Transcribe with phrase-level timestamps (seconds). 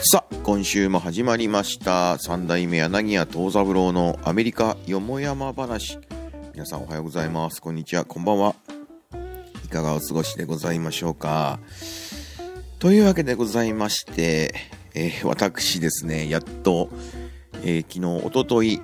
[0.00, 2.18] さあ、今週も始まりました。
[2.18, 5.98] 三代目柳家藤三郎のアメリカよもやま話。
[6.52, 7.60] 皆さんおはようございます。
[7.60, 8.04] こんにちは。
[8.04, 8.54] こんばんは。
[9.64, 11.58] いかがお過ごしでございましょうか。
[12.78, 14.54] というわけでございまして、
[14.94, 16.90] えー私ですね、やっと、
[17.64, 18.80] えー昨日、おととい、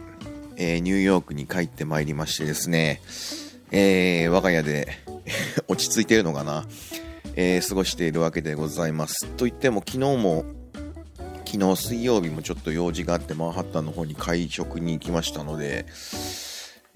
[0.56, 3.00] えーニューヨークに帰ってまいりましてですね、
[3.70, 4.88] え我が家で
[5.68, 6.66] 落ち着いているのかな、
[7.36, 9.26] え過ごしているわけでございます。
[9.36, 10.44] といっても昨日も
[11.54, 15.86] 昨日水曜日もちょっと用事があってマンハッタンの方に会食に行きましたので、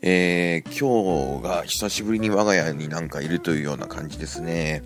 [0.02, 4.82] えー今日が久しぶりに我が家になんかいるというような感じですね。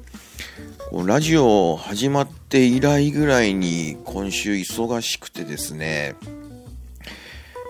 [0.91, 6.17] こうラジオ始まって以来ぐらいに今週忙しくてですね、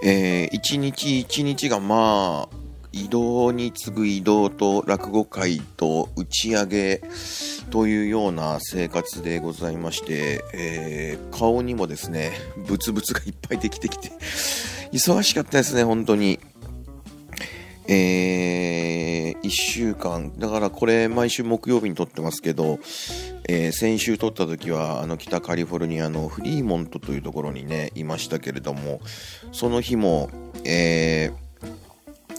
[0.03, 2.57] えー一日一日がまあ、
[2.93, 7.03] 移動に次ぐ移動と落語会と打ち上げ
[7.71, 12.33] というような生活でございまして、えー顔にもですね、
[12.69, 14.13] ブツブツがいっぱいできてきて、
[14.93, 16.39] 忙しかったですね、本当に。
[17.89, 22.79] えー、1週間、だからこれ毎週木曜日に撮ってますけど、
[23.49, 29.01] えー先週撮った時はあの北カリフォルニアのフリーモントというところにね、いましたけれども、
[29.51, 30.31] その日も、
[30.65, 31.42] えー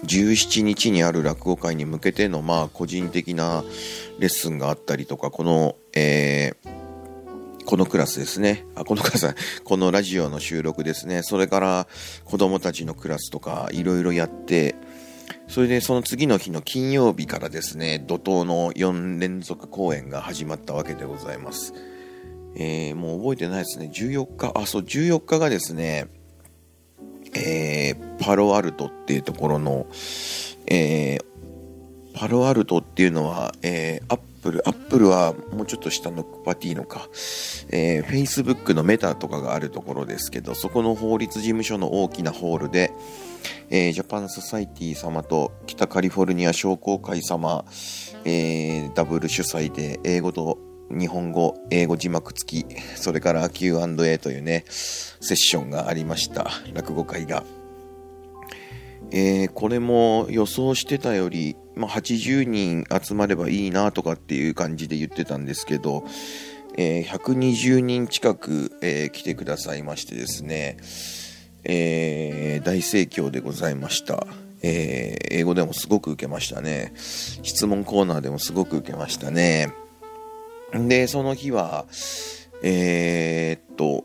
[0.03, 3.63] 17日にある落語会に向けての、まあ、個人的な
[4.19, 6.83] レッスンがあったりとか、この、えー
[7.65, 8.65] このクラスですね。
[8.75, 11.23] あ、このクラス、 このラジオの収録ですね。
[11.23, 11.87] それから
[12.25, 14.75] 子供たちのクラスとかいろいろやって、
[15.47, 21.73] それでその次の日の金曜日からですね、怒涛の4連続公演が始まったわけでございます。
[22.55, 23.89] えーもう覚えてないですね。
[23.93, 26.07] 14日、あ、そう、14日がですね、
[27.35, 29.85] えーパロアルトっていうところの、
[30.67, 31.25] えー
[32.15, 37.07] パロアルトっていうのは、えーアップル、アップルはもうちょっと下のクパティーノか、
[37.69, 42.91] えー、Facebook のメタとかがあるところですけど、そこの法律事務所の大きなホールで、
[43.69, 47.65] えージャパンソサエティ様と北カリフォルニア商工会様、
[48.25, 50.59] えーダブル主催で英語と
[50.97, 52.65] 日本語、英語字幕付き、
[52.95, 56.49] それから Q&A というね、セッションがありました。
[56.73, 57.43] 落語会が。
[59.11, 66.03] えーこれも予想してたより、まあ、80人集まればいいなとかっていう感じで言ってたんですけど、
[66.77, 70.77] えー120人近く、えー来てくださいましてですね、
[71.63, 74.25] えー大盛況でございました。
[74.63, 76.93] えー英語でもすごく受けましたね。
[76.95, 79.82] 質問コーナーでもすごく受けましたね。
[80.73, 81.85] で、その日は、
[82.63, 84.03] えーっと、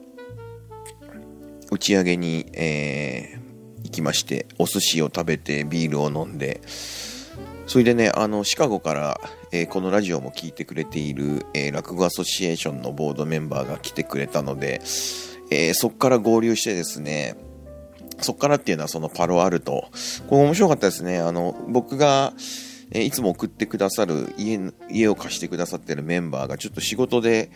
[1.71, 3.39] 打ち上げに、えー
[3.84, 6.61] 行きまして、お寿司を食べて、ビールを飲んで、
[7.67, 9.21] それでね、あの、シカゴから、
[9.51, 14.83] えーこのラジオも聞いてくれている、えー落語アソシエーションのボードメンバーが来てくれたので、
[15.51, 17.37] えーそこから合流してですね、
[18.21, 19.89] そこからっていうのはそのパロアルト。
[20.28, 21.19] これ面白かったですね。
[21.19, 22.34] あの、僕が、
[22.93, 24.59] えいつも送ってくださる家、
[24.91, 27.50] 家を貸してくださってるメンバーがちょっと仕事で、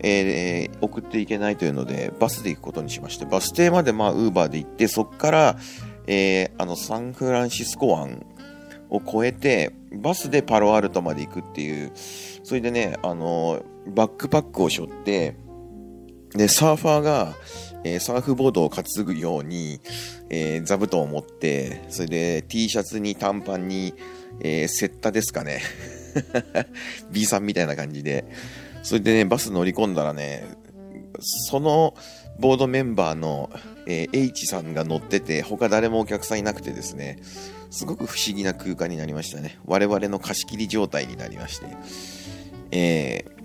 [0.00, 5.56] えー送っていけないというので、バスで行くことにしまして、バス停までまあ、ウーバーで行って、そこから、
[6.06, 8.24] えーあの、サンフランシスコ湾
[8.90, 15.36] を越えて、バスでパロアルトまで行くっていう、それでね、あの、バックパックを背負って、
[16.30, 17.34] で、サーファーが、
[17.84, 19.80] えーサーフボードを担ぐように、
[20.30, 23.94] えー座布団を持って、それで T シャツに短パンに、
[24.40, 25.62] えーセッタですかね。
[27.10, 28.24] B さんみたいな感じで。
[28.82, 30.44] それでね、バス乗り込んだらね、
[31.20, 31.94] その
[32.38, 33.50] ボードメンバーの、
[33.86, 37.18] えー H さんが乗ってて、他誰もお客さんいなくてですね、
[37.70, 39.58] すごく不思議な空間になりましたね。
[39.66, 41.66] 我々の貸し切り状態になりまして。
[42.70, 43.38] えー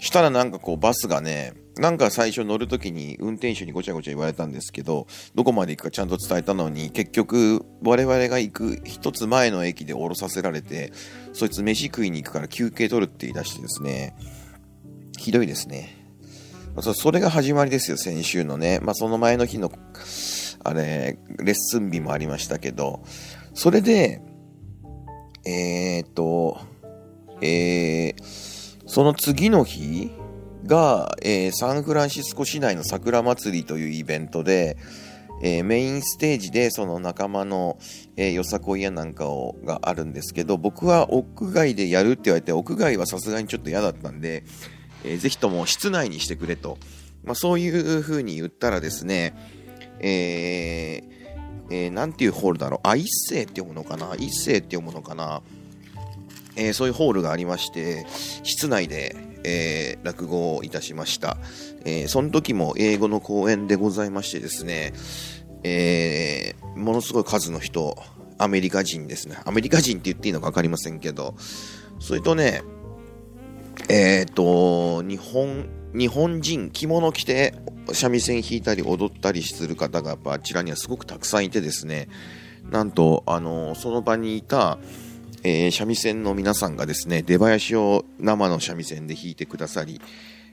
[0.00, 10.92] したらなんかこうバスがね、なんか最初乗るときに運転手にごちゃごちゃ言われたんですけど、どこまで行くかちゃんと伝えたのに、結局我々が行く一つ前の駅で降ろさせられて、
[11.32, 14.14] そいつ飯食いに行くから休憩取るって言い出してですね、
[15.16, 15.96] ひどいですね。
[16.80, 18.78] そそれが始まりですよ、先週のね。
[18.82, 19.72] まあその前の日の、
[20.62, 23.02] あれ、レッスン日もありましたけど、
[23.54, 24.20] それで、
[25.46, 26.60] えー、っと、
[27.40, 28.22] えー、
[28.84, 30.10] その次の日
[30.66, 34.76] が、えーサンフランシスコ市内の桜祭りというイベントで、
[35.42, 37.78] えーメインステージでその仲間の、
[38.16, 44.44] えーよさこいやなんかをがあるんですけど、僕は屋外でやるって言われて、屋外はさすがにちょっと嫌だったんで、
[45.04, 46.78] えーぜひとも室内にしてくれと。
[47.24, 49.34] まあそういう風に言ったらですね、
[50.00, 51.20] えー
[51.70, 52.80] えーなんていうホールだろう。
[52.88, 54.14] あ、一世って読むのかな？
[54.16, 55.42] 一世って読むのかな？
[56.56, 58.06] えーそういうホールがありまして、
[58.42, 61.36] 室内で、えー、落語をいたしました。
[61.84, 64.92] えー、その時も英語の講演でございましてですね、
[65.62, 67.96] えー、ものすごい数の人、
[68.38, 69.36] アメリカ人ですね。
[69.44, 71.34] アメリカ人って言っていいのか分かりませんけど、
[71.98, 72.62] それとね、
[73.88, 77.54] えっ、ー、と、日本、日本人、着物着て
[77.92, 82.08] 三味線弾いたり踊ったりする方がやっぱあちらにはすごくたくさんいてですね、
[82.70, 84.78] なんと、あの、その場にいた、
[85.42, 90.00] えー、三味線の皆さんがですね、出囃子を生の三味線で弾いてくださり、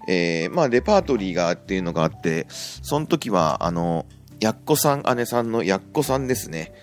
[0.07, 4.05] えー、まあ、レパートリーがっていうのがあって、その時は、あの、
[4.39, 6.73] やっこさん、姉さんのやっこさんですね。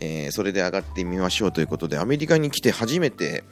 [0.00, 3.44] えー、それで上がってみましょうということで、アメリカに来て初めて、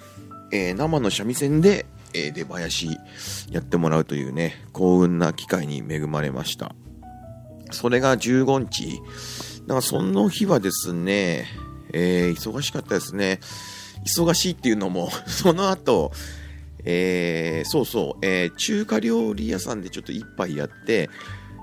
[0.53, 2.87] えー、生の三味線で、えー、出囃子
[3.51, 6.75] やってもらうというね、幸運な機会に恵まれました。
[7.73, 9.01] それが15日。
[9.63, 11.47] だからその日はですね、
[11.93, 13.41] えー、忙しかったですね。
[14.05, 16.13] 忙しいっていうのも、 その後、
[16.85, 21.11] えー、そうそう、えー、中華料理屋さんでちょっと一杯やって、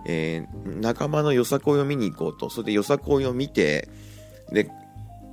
[0.06, 3.90] えー、仲間のよさこいを見に行こうと、それでよさこいを見て、
[4.52, 4.70] で、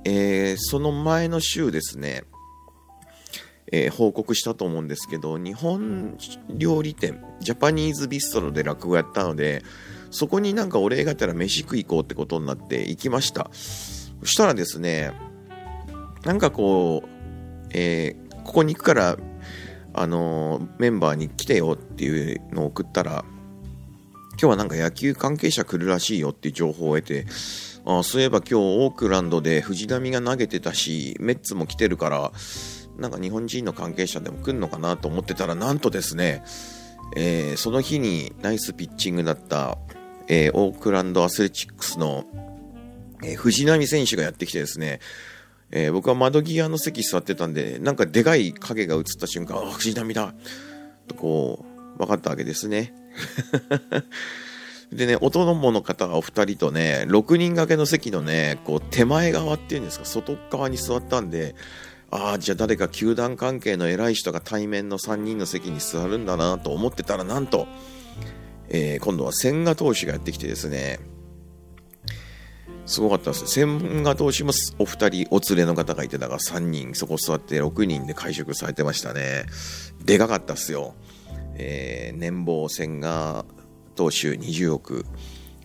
[0.05, 2.23] えー、その前の週ですね、
[3.71, 6.17] えー、報告したと思うんですけど、日本
[6.49, 9.63] 料理店、ジャパニーズビストロで落語やったので、
[10.09, 13.49] そこになんかお礼がてら飯食い行こうってことになって行きました。
[13.53, 15.11] そしたらですね、
[16.23, 17.09] なんかこう、
[17.73, 19.17] えー、ここに行くから、
[19.93, 23.25] あのー、メンバーに来てよっていうのを送ったら、
[24.31, 27.25] 今日はなんか野球関係者来るらしいよっていう情報を得て、
[27.85, 32.31] あそういえば今日オークランドで藤波が投げてたし、メッツも来てるから、
[32.97, 36.43] なんか日本人の関係者でも来るのかなと思ってたら、なんとですね、
[37.15, 39.77] えー、その日にナイスピッチングだった、
[40.27, 42.25] えー、オークランドアスレチックスの、
[43.23, 44.99] えー、藤波選手がやってきてですね、
[45.71, 50.33] え僕は窓際の席座ってたんで、なんかでかい影が映った瞬間、あ、藤波だ
[51.07, 51.65] とこ
[51.95, 52.93] う、分かったわけですね。
[54.91, 61.55] でね、お供の方がお二人とね、6人掛けの席のね、こう手前側っていうんですか、外側に座ったんで、
[62.09, 67.67] ああ、じゃあ誰か球団関係の偉い人が対面の3人の席に座るんだなと思ってたら、なんと、
[68.67, 70.99] えー、今度は千賀投手がやってきてですね、
[72.85, 73.47] すごかったです。
[73.47, 79.45] 千賀投手もお二人お連れの方がいて、だから3人、そこ座って6人で会食されてましたね。
[80.03, 80.95] でかかったっすよ。
[81.55, 83.45] えー、年俸千賀
[83.95, 85.05] 投手20億、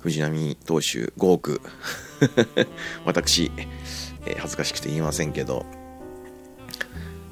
[0.01, 1.61] 藤浪投手5億。
[3.05, 3.51] 私、
[4.27, 5.65] えー、恥ずかしくて言いませんけど、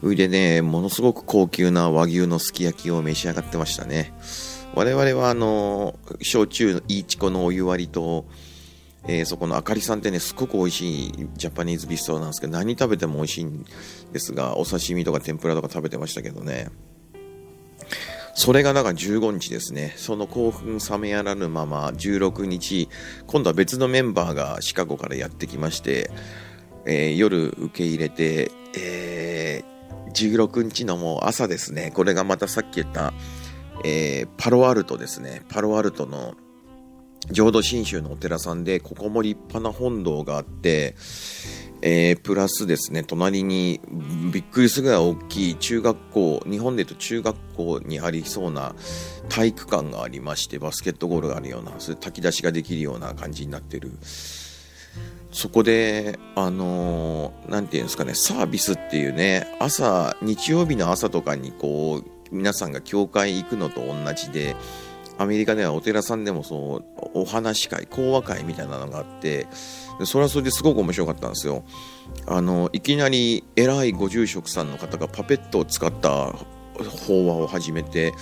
[0.00, 4.12] それでね、ものすごく高級な和牛のすき焼きを召し上がってましたね。
[4.74, 8.26] 我々はあの、焼酎の、いいちこのお湯割りと、
[9.06, 13.66] えー、そこのあかりさんってね、すごく美味しいジャパニーズビストなんですけど、何食べても美味しいん
[14.12, 16.68] ですが、お刺身とか天ぷらとか食べてましたけどね。
[18.34, 19.94] それがだか15日ですね。
[19.96, 22.88] その興奮冷めやらぬまま16日、
[23.26, 26.10] 今度は別のメンバーがシカゴからやってきまして、
[26.86, 31.92] えー、夜受け入れて、えー、16日のもう朝ですね。
[31.94, 33.12] これがまたさっき言った、
[33.84, 35.42] えー、パロアルトですね。
[35.48, 36.34] パロアルトの
[37.30, 40.94] 浄土真宗のお寺さんで、ここも立派な本堂があって、
[41.86, 43.80] えー、プラスですね、隣に
[44.32, 48.74] びっくりするぐらい大きい中学校、日本で言うと中学校にありそうな
[49.28, 53.92] 体育館がありまして、バスケットゴールがあるような、それ炊き出しができるような感じになってる。
[55.32, 64.56] そこで、あのー、なんていうんですかね、サービスっていうね、朝、日曜日の朝とかにこう、皆さんが教会行くのと同じで、
[65.18, 69.46] アメリカではお寺さんでもそう、お話会、講話会みたいなのがあって、
[70.04, 71.64] それはそれですごく面白かったんですよ。
[72.26, 76.32] あの、いきなり偉いご住職さんの方がパペットを使った
[77.06, 78.12] 法話を始めて、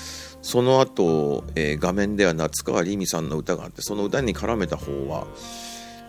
[0.43, 5.27] その後、えー、画面では夏川りみさんの歌があって、その歌に絡めた法話、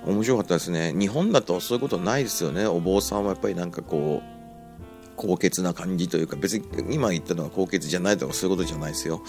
[0.06, 0.94] 面白かったですね。
[0.94, 2.66] 日本だとそういうことないですよね。
[2.66, 4.34] お坊さんはやっぱりなんかこう、
[5.16, 9.22] 高潔な感じというか、別に今言ったのは高潔じゃないとかそういうことじゃないですよ。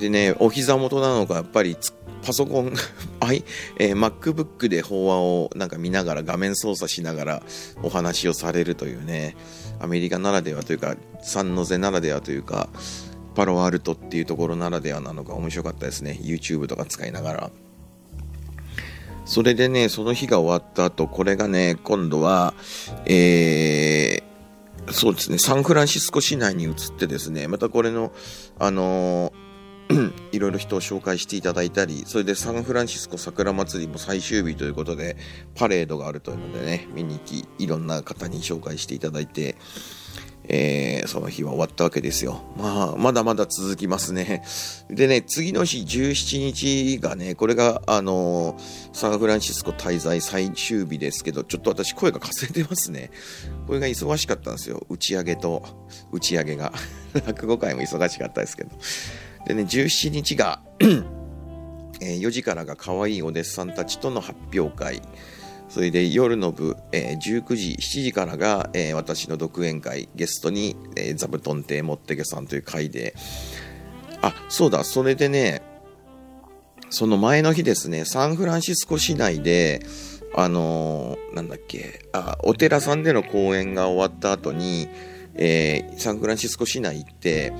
[0.00, 1.76] でね、お膝元なのか、やっぱり
[2.24, 2.72] パソコン、
[3.20, 3.44] はい
[3.78, 7.42] えー、MacBook で法話をなんか見ながら、画面操作しながら
[7.82, 9.36] お話をされるというね、
[9.78, 12.70] アメリカならではというか、サンノゼならではというか、
[13.34, 16.18] パロアルトっていうところならではなのが面白かったですね。
[16.22, 17.50] YouTube とか使いながら。
[19.26, 22.54] それでね、その日が終わった後、これがね、今度は、
[23.04, 28.12] えー、そうですね、サンフランシスコ市内に移ってですね、またこれの、
[28.58, 29.49] あのー
[30.32, 35.16] いろいろ人を紹介していただいたり、それでサンフランシスコ桜祭りも最終日ということで、
[35.54, 39.56] パレードがあるというのでね、見に行き、いろんな方に紹介していただいて、
[40.52, 42.42] えー、その日は終わったわけですよ。
[42.56, 44.42] まあ、まだまだ続きますね。
[44.90, 53.10] でね、次の日17日がね、これが、あのー、サンフランシスコ滞在最終日ですけど、ちょっと私声がかすれてますね。
[53.68, 54.84] これが忙しかったんですよ。
[54.88, 55.62] 打ち上げと
[56.10, 56.72] 打ち上げが。
[57.26, 58.70] 落語会も忙しかったですけど。
[59.46, 60.60] でね、17日が
[62.00, 65.02] え、4時からが可愛いお弟子さんたちとの発表会。
[65.68, 73.14] それで夜の部、えー、19時、7時からが、えー、私の独演会、ゲストに、えー、座布団亭もってけさんという会で、
[74.20, 75.62] あ、そうだ、それでね、
[76.88, 79.86] その前の日ですね、サンフランシスコ市内で、
[80.34, 84.88] あのー、なんだっけ、あ、お寺さんでの講演が終わった後に、
[85.36, 87.52] えー、サンフランシスコ市内行って、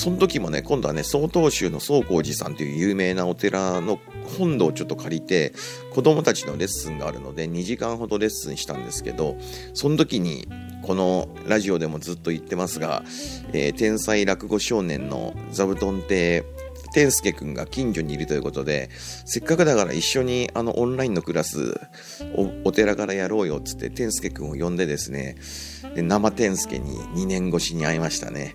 [0.00, 4.00] その時もね、今度はね、曹洞宗の宗光寺さんという有名なお寺の
[4.38, 5.52] 本堂をちょっと借りて、
[5.92, 9.36] 子供たちのレッスンがあるので、2時間ほどレッスンしたんですけど、
[9.74, 10.48] その時に、
[10.80, 13.02] このラジオでもずっと言ってますが、
[13.52, 16.46] えー、天才落語少年の座布団亭
[16.92, 21.78] 天介くんが近所にいるということで、せっかくだから一緒にあのオンラインのクラス
[22.34, 25.36] おお寺からやろうよっつって天介くんを呼んでですね、
[25.94, 28.54] で生天介に2年越しに会いましたね。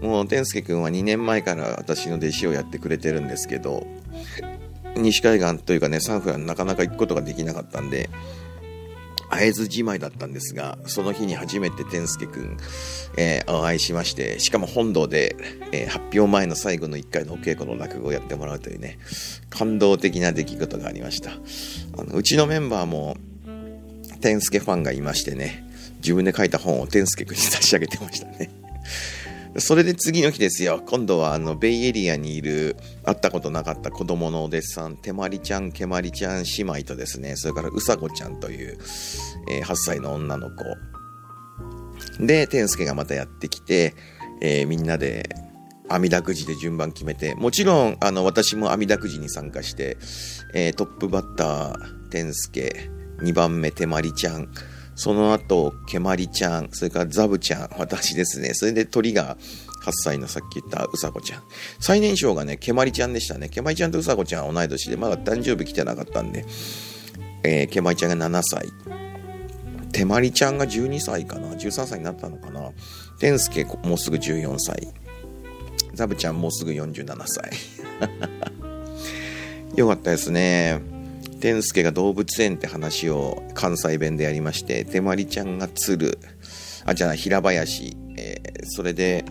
[0.00, 3.86] もう天介くんは2年前から私の弟子をやってくれてるんですけど、
[4.96, 8.08] 西海岸というかね、サンフランなかなか行くことができなかったんで、
[9.28, 12.56] 会えずじまいだったんですが、その日に初めて天介くん、
[13.16, 15.36] えー、お会いしまして、しかも本堂で、
[15.72, 18.98] えー、発表前の最後の1回のお稽古の落語をやってもらうというね、
[19.50, 21.32] 感動的な出来事がありました。
[21.32, 23.16] あのうちのメンバーも、
[24.20, 25.65] 天介ファンがいましてね、
[25.98, 28.50] 自分で書いた本を天介くんに差し上げてましたね。
[29.58, 30.82] それで次の日ですよ。
[30.84, 38.78] 今度はあの、ベイエリアにいる、会ったことなかった子供のお弟子さん、てまりちゃん、けまりちゃん姉妹とですね、それからうさこちゃんという、
[39.50, 40.64] えー、8歳の女の子。
[42.26, 43.94] で、天介がまたやってきて、
[44.42, 45.30] えー、みんなで、
[45.88, 49.96] 網だくじで順番決めて、もちろん、あの、私も網だくじに参加して、
[50.52, 52.90] えー、トップバッター、天介、
[53.22, 54.48] 2番目、てまりちゃん、
[54.96, 58.54] その後、けまりちゃん、それからザブちゃん、私ですね。
[58.54, 59.36] それで鳥が
[59.84, 61.42] 8歳のさっき言ったうさこちゃん。
[61.78, 63.50] 最年少がね、けまりちゃんでしたね。
[63.50, 66.46] けまりちゃんとうさこちゃんは同い年で、まだ誕生日来てなかったんで、
[67.44, 68.72] えー、けまりちゃんが7歳。
[69.92, 72.70] てまりちゃんが12歳かな ?13 歳になったのかな
[73.18, 74.92] 天介もうすぐ14歳。
[75.94, 77.50] ザブちゃんもうすぐ47歳。
[79.76, 80.95] よかったですね。
[81.36, 86.18] 天介が動物園って話を関西弁でやりまして、手まりちゃんが鶴、
[86.84, 89.24] あ、じゃあ平林、えー、それで、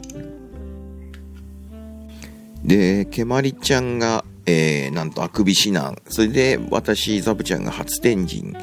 [2.63, 8.55] で、けまりちゃんが、えー、なんとあくび指南、それで私、ザブちゃんが初天神、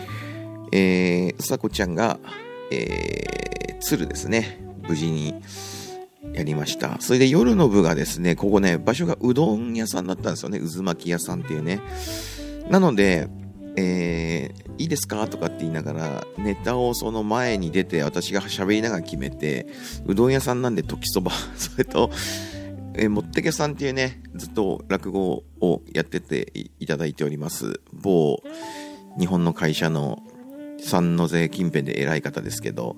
[0.73, 2.19] えー、さこちゃんが、
[2.71, 4.59] えー、鶴ですね、
[4.89, 5.35] 無事に、
[6.35, 6.97] やりました。
[7.01, 10.61] それで夜の部がですね、ここね、場所がうどん屋さんだったんですよね。
[10.61, 11.81] 渦巻き屋さんっていうね。
[12.71, 13.29] なので、
[13.77, 15.27] えー、いいですか？
[15.29, 19.67] とかって言いながら、ネタをその前に出て、私が喋りながら決めて、
[20.07, 22.11] うどん屋さんなんで時そば、 それと、
[22.95, 27.81] えー、もってけさんっていうね、ずっと落語をやってていただいております。
[27.93, 28.43] 某
[29.19, 30.23] 日本の会社の
[30.85, 32.97] 三の税近辺で偉い方ですけど、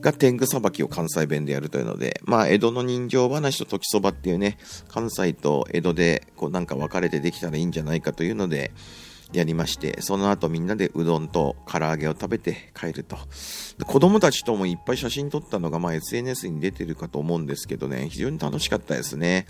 [0.00, 8.72] が天狗さばきを関西弁でやるというので、まあ、江戸の人情話と時そばっていうね、関西と江戸で、こうなんか分かれてできたらいいんじゃないかというので、
[9.32, 13.16] やりまして、その後みんなでうどんと唐揚げを食べて帰ると。
[13.84, 19.46] 子供たちともいっぱい写真撮ったのが、まあ SNS に出てるかと思うんですけどね、非常に楽しかったですね。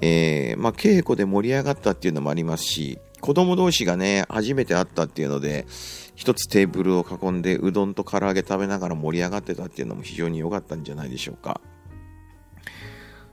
[0.00, 5.66] えー、まあ稽古で盛り上がったっていうのもありますし、子供同士がね、初めて会ったっていうので、
[6.14, 11.60] 一つテーブルを囲んでうどんと唐揚げ食べながら盛り上がってたっていうのも非常に良かったんじゃないでしょうか。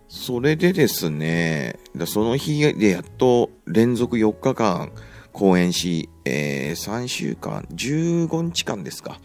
[0.07, 4.91] それでですね、その日でやっと連続4日間、
[5.31, 9.21] 公演し、えー、3週間、15日間ですか。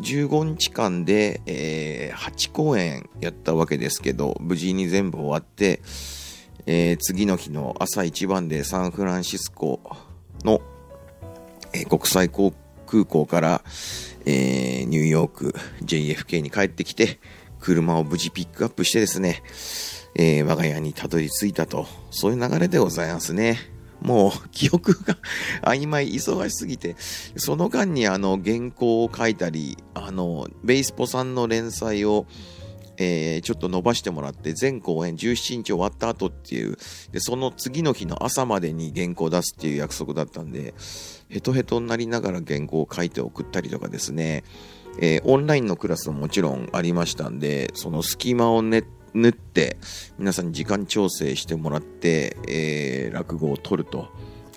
[0.00, 5.80] 15日間で、えー、8公演やったわけですけど、無事に全部終わって、
[6.66, 9.80] えー、次の日の朝一番でサンフランシスコ
[10.44, 10.60] の、
[11.72, 12.28] えー、国際
[12.88, 13.62] 空港から、
[14.24, 17.20] えー、ニューヨーク JFK に帰ってきて、
[17.60, 19.42] 車を無事ピックアップしてですね、
[20.14, 23.58] えー、我が家にたどり着いたと、そういう流れでございますね。
[24.00, 25.18] もう記憶が
[25.62, 26.96] 曖昧、忙しすぎて、
[27.36, 32.26] その間にあの原稿を書いたり、あの、ベイスポさんの連載を、
[32.98, 36.76] えー、ちょっと伸ばしてもらって、全公演17日終わった後っていう、
[37.12, 40.74] で、その次の日の朝までに原稿を出すっていう約束だったんで、
[41.28, 44.44] ヘトヘトになりながら原稿を書いて送ったりとかですね、
[45.00, 49.78] えー、オンラインのクラスももちろんありましたんで、その隙間をね、縫って、
[50.18, 54.08] 皆さんに時間調整してもらって、えー、落語を取ると。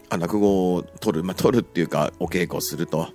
[0.09, 3.07] あ、落語を取る、まあ、取るっていうか、お稽古すると。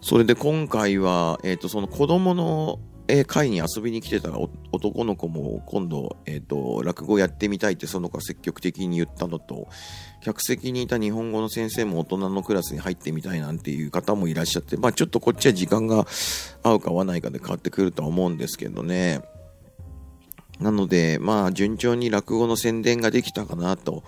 [0.00, 2.78] それで今回は、えっ、ー、と、その子供の
[3.08, 4.38] え会に遊びに来てたら
[4.70, 9.68] 男の子も今度、えっ、ー、と、落語やってみたいってその子が積極的に言ったのと、
[10.22, 16.06] 客席にいた日本語の先生も大人のクラスに入ってみたいなんていう方もいらっしゃって、まあちょっとこっちは時間が
[16.62, 19.22] 合うか合わないかで変わってくるとは思うんですけどね。
[20.60, 24.04] なので、まあ順調に落語の宣伝ができたかなと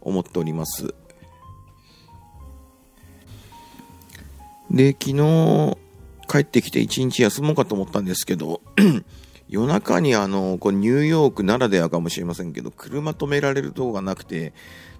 [0.00, 0.94] 思っております。
[4.70, 5.78] で、昨日、
[6.28, 8.60] 帰ってきて一日休もうかと思ったんですけど、
[9.48, 14.52] 夜中にあの、こニューヨークならではかもしれませんけど、車止められるとこがなくて、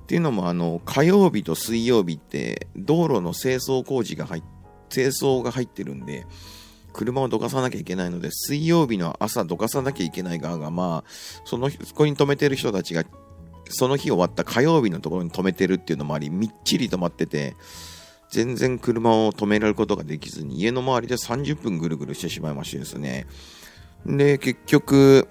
[0.03, 4.43] っていうのもあの、火曜日と水曜日って道路の清掃工事が入っ、
[4.89, 6.27] 清掃が入ってるんで、
[6.93, 11.11] 車をどかさなきゃいけないので、水曜日の朝どかさなきゃいけない側が、まあ、
[11.45, 13.05] その、そこに止めてる人たちが、
[13.69, 17.57] その日終わった火曜日のところに止めてるっていうのもあり、みっちり止まってて、
[18.31, 23.27] 全然車を止められることができずに、家の周りで30分ぐるぐるしてしまいましてですね。
[24.05, 25.29] で、結局、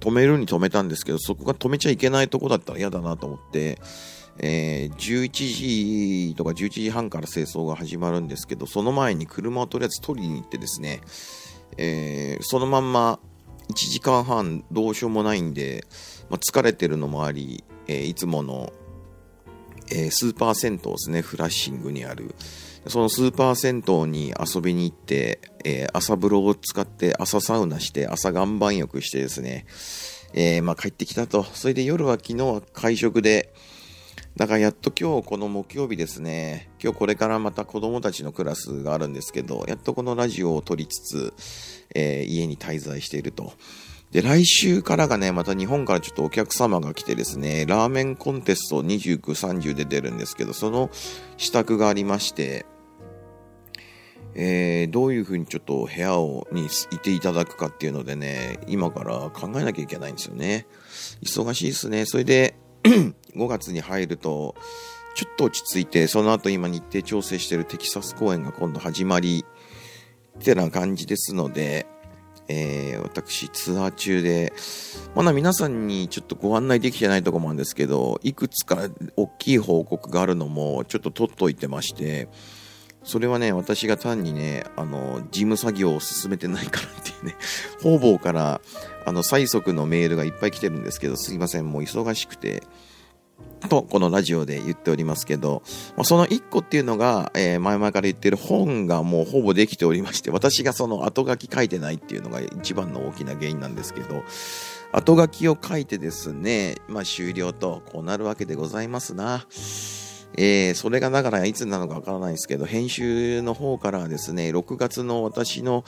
[0.00, 3.78] 止めるに止めたんですけど、そこが止めちゃいけないとこだったら嫌だなと思って、
[4.38, 11.00] えー、11時とか11時半から清掃が始まるんですけど、その前に車をとりあえず取りに行ってですね、
[11.78, 13.18] えー、そのまんま
[13.70, 15.86] 1時間半どうしようもないんで、
[16.28, 18.72] まあ、疲れてるのもあり、えー、いつもの
[19.90, 22.34] えー、スーパー銭湯ですね、フラッシングにある。
[22.88, 29.66] そのスーパー銭湯に遊びに行って、えー、朝風呂を使って朝サウナして朝岩盤浴してですね、
[30.34, 31.42] えー、まあ帰ってきたと。
[31.42, 33.52] それで夜は昨日は会食で、
[34.36, 41.34] だからやっと今日この木曜日ですね、今日これからまた子供たちのクラスがあるんですけど、やっとこのラジオを撮りつつ、
[41.94, 43.52] えー、家に滞在していると。
[44.16, 50.88] で、来週からがね、また日本からちょっとお客様が来てですね、ラーメンコンテスト29、30で出るんですけど、その
[51.36, 52.64] 支度がありまして、
[54.34, 60.66] えー、どういうふうにちょっと部屋をにいていただくかっていうのでね、今から考えなきゃいけないんですよね。
[61.22, 62.06] 忙しいですね。
[62.06, 62.56] それで、
[63.36, 64.54] 5月に入ると、
[65.14, 69.44] ちょっと落ち着いて、その後今日程調整してるテキサス公演が今度始まり、
[70.38, 71.86] ってな感じですので、
[72.48, 74.52] えー、私ツアー中で、
[75.14, 82.28] まだ皆さんにちょっとご案内できてないとこもあるんですけど、いくつか大きい報告があるのもちょっと取っといてまして、
[83.06, 87.36] それはね、私が単にね、あの、事務作業を進めてないからっていうね、
[87.80, 88.60] 方々から、
[89.04, 92.64] あの、催促のメールがいっぱい来てるんですけど、すいません、もう忙しくて、
[93.68, 95.62] と、このラジオで言っておりますけど、
[96.04, 104.22] その一個っていうのが、えー、前々から言ってる本がもうほぼできておりまして、私がその後書き書いてないっていうのが一番の大きな原因なんですけど、
[104.92, 109.46] 後書きを書いてですね、まあ終了と、こうなるわけでございますな。
[110.38, 115.84] えー、それがだからいつなのかわからないですけど、編集の方からですね、6月の私の、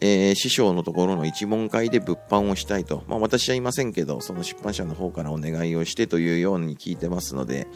[0.00, 3.04] えー、師匠のところの一問会で物販をしたいと。
[3.06, 7.66] まあ私はいませんけど、その出版社の方からお願いをしてというように聞いてますので、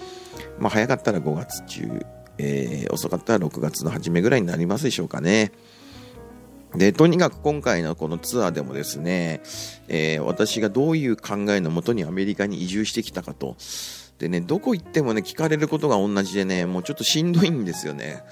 [0.58, 2.06] まあ早かったら5月中、
[2.38, 5.52] えー、遅かったら6月の初めぐらいになりますでしょうかね。
[6.74, 9.40] で、とにかく今回のこのツアーでもですね、
[9.88, 13.56] えー、私がどういう考えのもとにアメリカに移住してきたかと。
[14.18, 18.22] でね、どこ行ってもね、聞かれることが同じでね、もうちょっとしんどいんですよね。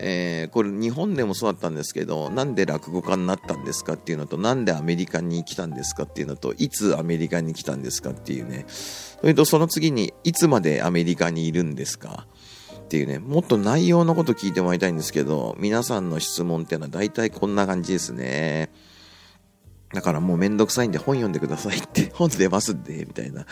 [0.00, 8.64] えー、これ日本でもそうだったんですけど、なんで落語家になったんですかっていうのと、なんでアメリカに来たんですかっていうのと、いつアメリカに来たんですかっていうね。
[8.68, 12.26] それとその次に、いつまでアメリカにいるんですか
[12.76, 18.70] っていうね、もっと内容のこと聞いてもらいたいんですけど、皆さんの質問っていうのは大体こんな感じですね。
[19.92, 23.46] だからもうめんどくさいんで本読んでくださいって、本出ますんで、みたいな。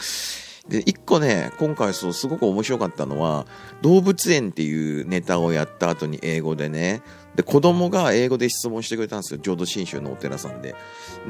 [0.69, 3.47] で、一個ね、今回そう、すごく面白かったのは、
[3.83, 7.03] 動物園っていうネタをやった後に英語でね、
[7.35, 9.41] で、子供が英語で質問してくれたんですよ。
[9.43, 10.75] 浄土真宗のお寺さんで。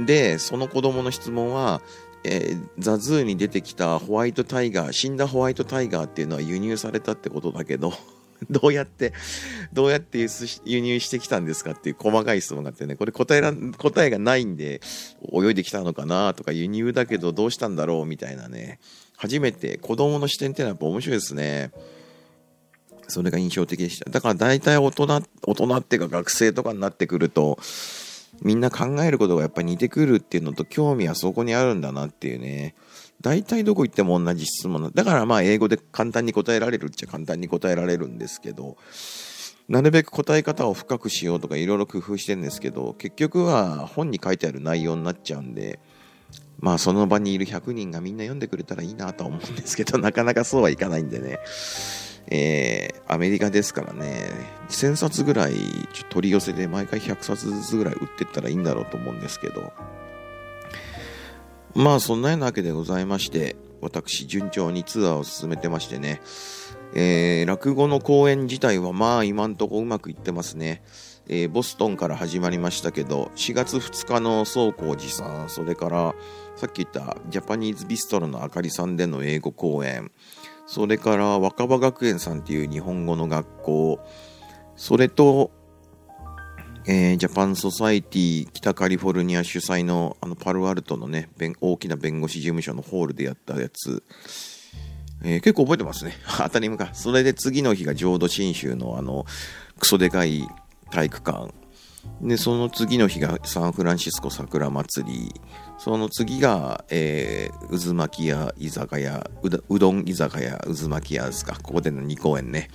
[0.05, 1.81] で、その子供の質問は、
[2.25, 7.92] えー、ザズーに出てきたホワイトタイガー、死んだホワイトタイガーっていうのは輸入されたってことだけど、
[8.51, 9.12] どうやって、
[9.73, 10.27] どうやって
[10.64, 14.81] 輸入してきたんですかっていう細かい質問があってね、これ答えら、答えがないんで、
[15.33, 18.81] 泳いできたのかなとか、輸入だけどどうしたんだろうみたいなね、
[19.23, 21.71] 初めて子供の視点っていうのはやっぱ面白いですね。
[23.07, 24.11] それが印象的でした。
[24.11, 27.57] だから大体大人、大人っていうか学生とかになってくると、
[28.43, 32.75] みんな考えることがやっぱ似てくるっていうのと興味はそこにあるんだなっていうね。
[33.21, 38.77] 大体どこ行っても同じ質問だからまあ英語で簡単に答えられるっちゃ簡単に答えられるんですけど、
[39.69, 45.79] なるべく答え方を深くしようとかいろいろ工夫してるんですけど、結局は本に書いてある内容になっちゃうんで、
[46.62, 51.40] まあその場にいる100人がみんな読んでくれたらいいなと思うんですけど、 なかなかそうはいかないんでね。
[52.29, 54.31] えー、アメリカですからね、
[54.70, 55.55] 1000冊ぐらい
[56.09, 59.72] 取り寄せで毎回100冊ずつぐらい売ってったらいいんだろうと思うんですけど、
[61.75, 66.22] まあそんなようなわけでございまして、私順調にツアーを進めてましてね、
[66.94, 70.85] えー、落語の公演自体はまあ今んとこうまくいってますね。
[71.29, 76.14] えー、ボストンから始まりましたけど、4月2日の宗光寺さん、それから
[76.57, 80.11] さっき言ったジャパニーズビストロのあかりさんでの英語公演、
[80.67, 84.01] それから若葉学園さんっていう日本語の学校、
[84.77, 85.51] それと、
[86.87, 91.29] えー、ジャパンソサエティ北カリフォルニア主催のあのパロアルトのね、
[91.61, 94.03] 大きな弁護士事務所のホールでやったやつ、
[95.25, 96.15] えー、結構覚えてますね。
[96.38, 96.91] 当たり前か。
[96.95, 99.27] それで次の日が浄土真宗のあの、
[99.79, 100.49] クソでかい
[100.91, 101.62] 体育館。
[102.21, 105.41] で、その次の日がサンフランシスコ桜祭り。
[105.79, 109.29] その次が、えー、渦巻き屋居酒屋
[109.69, 111.59] う、どん居酒屋渦巻き屋ですか。
[111.62, 112.69] ここでの2公演ね。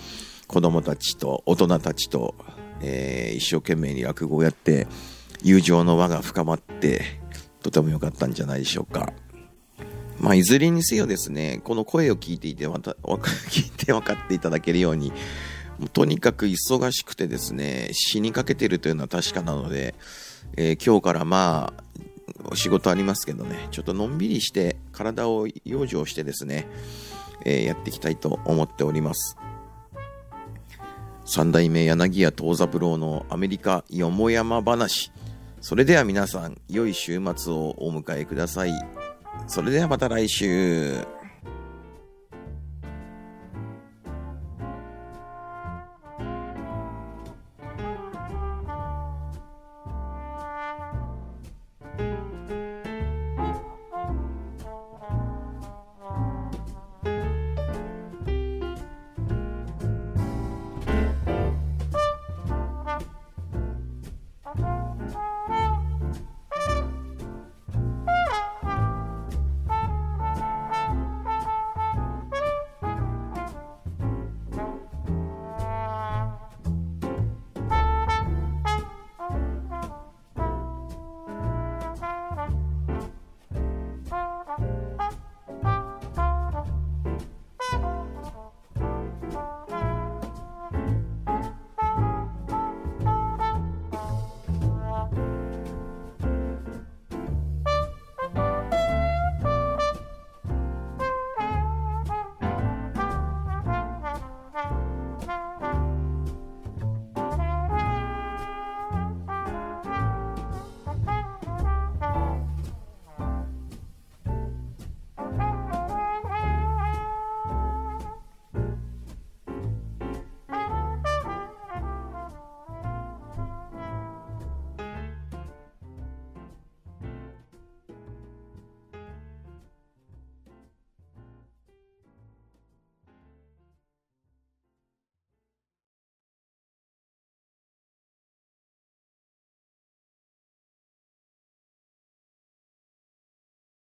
[0.47, 2.35] 子供たちと大人たちと、
[2.81, 4.87] えー、一生懸命に落語をやって、
[5.43, 7.21] 友情の輪が深まって、
[7.61, 9.13] とても良かったんじゃないでしょうか。
[10.19, 15.13] まあ、いずれにせよですね、この声を聞いていて、また、 聞いて分かっていただけるように、
[15.93, 19.95] とにかく忙しくてですね、死にかけてるというのは確かなので、
[20.55, 21.83] えー、今日からまあ、
[22.45, 26.67] お仕事ありますけどね、ちょっとのんびりして、体を養生してですね、
[27.45, 29.37] えー、やっていきたいと思っております。
[31.25, 35.11] 三代目柳家藤三郎のアメリカよもやま話。
[35.59, 38.71] それでは皆さん、良い週末をお迎えください。
[39.47, 41.16] それではまた来週。